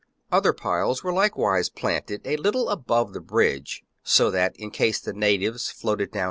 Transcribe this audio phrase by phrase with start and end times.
[0.31, 5.13] Other piles were likewise planted a little above the bridge, so that in case the
[5.13, 6.19] natives floated down